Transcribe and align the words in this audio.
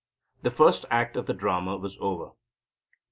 The 0.41 0.49
first 0.49 0.83
act 0.89 1.15
of 1.15 1.27
the 1.27 1.33
drama 1.35 1.77
was 1.77 1.95
over. 2.01 2.31